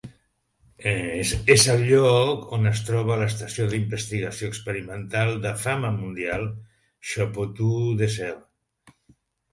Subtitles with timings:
[1.57, 6.49] És el lloc on es troba l'estació d'investigació experimental de fama mundial
[7.11, 9.03] Shapotou Desert.